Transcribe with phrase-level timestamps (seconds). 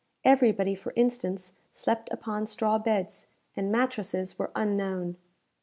[0.25, 5.15] Everybody, for instance, slept upon straw beds, and mattresses were unknown.